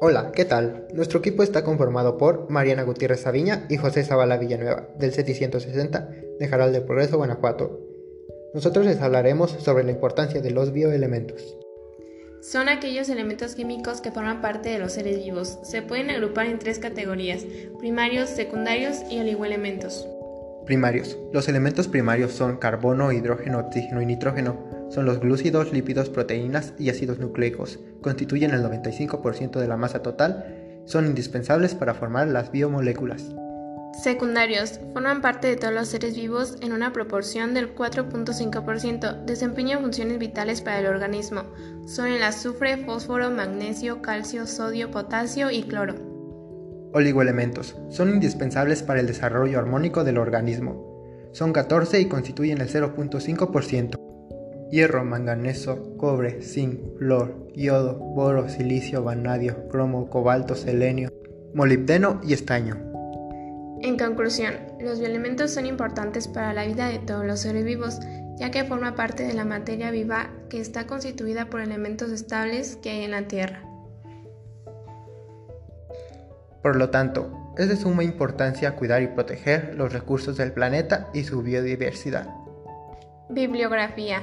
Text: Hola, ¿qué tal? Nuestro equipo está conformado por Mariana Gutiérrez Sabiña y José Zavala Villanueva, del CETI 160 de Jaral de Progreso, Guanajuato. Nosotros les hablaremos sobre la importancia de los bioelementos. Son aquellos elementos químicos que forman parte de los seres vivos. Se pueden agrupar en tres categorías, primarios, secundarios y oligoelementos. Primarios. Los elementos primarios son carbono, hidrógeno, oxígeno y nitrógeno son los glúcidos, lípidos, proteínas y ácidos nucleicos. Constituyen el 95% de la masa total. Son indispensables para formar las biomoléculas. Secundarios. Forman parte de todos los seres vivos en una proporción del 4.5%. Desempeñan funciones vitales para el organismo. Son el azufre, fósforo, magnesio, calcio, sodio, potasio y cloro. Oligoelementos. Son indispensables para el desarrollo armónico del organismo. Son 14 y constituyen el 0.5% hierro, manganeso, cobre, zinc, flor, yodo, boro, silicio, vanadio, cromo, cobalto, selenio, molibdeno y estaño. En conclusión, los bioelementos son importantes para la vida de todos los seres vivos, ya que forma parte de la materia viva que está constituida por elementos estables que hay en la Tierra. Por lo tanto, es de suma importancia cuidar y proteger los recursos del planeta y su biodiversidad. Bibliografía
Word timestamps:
Hola, 0.00 0.30
¿qué 0.32 0.44
tal? 0.44 0.86
Nuestro 0.94 1.18
equipo 1.18 1.42
está 1.42 1.64
conformado 1.64 2.18
por 2.18 2.48
Mariana 2.48 2.84
Gutiérrez 2.84 3.22
Sabiña 3.22 3.66
y 3.68 3.78
José 3.78 4.04
Zavala 4.04 4.36
Villanueva, 4.36 4.86
del 4.96 5.12
CETI 5.12 5.34
160 5.34 6.08
de 6.38 6.48
Jaral 6.48 6.72
de 6.72 6.82
Progreso, 6.82 7.16
Guanajuato. 7.16 7.80
Nosotros 8.54 8.86
les 8.86 9.00
hablaremos 9.00 9.50
sobre 9.50 9.82
la 9.82 9.90
importancia 9.90 10.40
de 10.40 10.52
los 10.52 10.72
bioelementos. 10.72 11.56
Son 12.40 12.68
aquellos 12.68 13.08
elementos 13.08 13.56
químicos 13.56 14.00
que 14.00 14.12
forman 14.12 14.40
parte 14.40 14.68
de 14.68 14.78
los 14.78 14.92
seres 14.92 15.18
vivos. 15.18 15.58
Se 15.64 15.82
pueden 15.82 16.10
agrupar 16.10 16.46
en 16.46 16.60
tres 16.60 16.78
categorías, 16.78 17.44
primarios, 17.80 18.30
secundarios 18.30 18.98
y 19.10 19.18
oligoelementos. 19.18 20.06
Primarios. 20.64 21.18
Los 21.32 21.48
elementos 21.48 21.88
primarios 21.88 22.30
son 22.30 22.58
carbono, 22.58 23.10
hidrógeno, 23.10 23.58
oxígeno 23.58 24.00
y 24.00 24.06
nitrógeno 24.06 24.77
son 24.90 25.04
los 25.04 25.20
glúcidos, 25.20 25.72
lípidos, 25.72 26.08
proteínas 26.08 26.72
y 26.78 26.88
ácidos 26.88 27.18
nucleicos. 27.18 27.78
Constituyen 28.00 28.52
el 28.52 28.62
95% 28.62 29.60
de 29.60 29.68
la 29.68 29.76
masa 29.76 30.02
total. 30.02 30.82
Son 30.86 31.06
indispensables 31.06 31.74
para 31.74 31.94
formar 31.94 32.28
las 32.28 32.50
biomoléculas. 32.50 33.34
Secundarios. 34.02 34.80
Forman 34.94 35.20
parte 35.20 35.48
de 35.48 35.56
todos 35.56 35.74
los 35.74 35.88
seres 35.88 36.16
vivos 36.16 36.56
en 36.62 36.72
una 36.72 36.92
proporción 36.92 37.52
del 37.52 37.74
4.5%. 37.74 39.24
Desempeñan 39.24 39.80
funciones 39.80 40.18
vitales 40.18 40.62
para 40.62 40.78
el 40.78 40.86
organismo. 40.86 41.42
Son 41.86 42.06
el 42.06 42.22
azufre, 42.22 42.84
fósforo, 42.84 43.30
magnesio, 43.30 44.00
calcio, 44.00 44.46
sodio, 44.46 44.90
potasio 44.90 45.50
y 45.50 45.64
cloro. 45.64 45.96
Oligoelementos. 46.94 47.76
Son 47.90 48.08
indispensables 48.08 48.82
para 48.82 49.00
el 49.00 49.06
desarrollo 49.06 49.58
armónico 49.58 50.04
del 50.04 50.16
organismo. 50.16 51.28
Son 51.32 51.52
14 51.52 52.00
y 52.00 52.06
constituyen 52.06 52.62
el 52.62 52.68
0.5% 52.70 54.07
hierro, 54.70 55.04
manganeso, 55.04 55.96
cobre, 55.96 56.42
zinc, 56.42 56.98
flor, 56.98 57.48
yodo, 57.54 57.94
boro, 57.98 58.48
silicio, 58.48 59.02
vanadio, 59.02 59.68
cromo, 59.68 60.08
cobalto, 60.10 60.54
selenio, 60.54 61.10
molibdeno 61.54 62.20
y 62.24 62.32
estaño. 62.32 62.76
En 63.80 63.96
conclusión, 63.96 64.54
los 64.80 64.98
bioelementos 64.98 65.52
son 65.52 65.66
importantes 65.66 66.26
para 66.26 66.52
la 66.52 66.66
vida 66.66 66.88
de 66.88 66.98
todos 66.98 67.24
los 67.24 67.40
seres 67.40 67.64
vivos, 67.64 68.00
ya 68.36 68.50
que 68.50 68.64
forma 68.64 68.94
parte 68.94 69.24
de 69.24 69.34
la 69.34 69.44
materia 69.44 69.90
viva 69.90 70.30
que 70.48 70.60
está 70.60 70.86
constituida 70.86 71.46
por 71.46 71.60
elementos 71.60 72.10
estables 72.10 72.76
que 72.76 72.90
hay 72.90 73.04
en 73.04 73.12
la 73.12 73.28
Tierra. 73.28 73.62
Por 76.62 76.76
lo 76.76 76.90
tanto, 76.90 77.54
es 77.56 77.68
de 77.68 77.76
suma 77.76 78.02
importancia 78.02 78.74
cuidar 78.74 79.02
y 79.02 79.08
proteger 79.08 79.74
los 79.76 79.92
recursos 79.92 80.36
del 80.36 80.52
planeta 80.52 81.08
y 81.14 81.24
su 81.24 81.42
biodiversidad. 81.42 82.28
Bibliografía 83.30 84.22